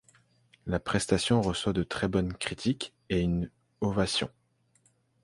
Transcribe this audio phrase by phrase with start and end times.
[0.65, 3.51] La prestation reçoit de très bonnes critiques et une
[3.81, 4.31] ovation.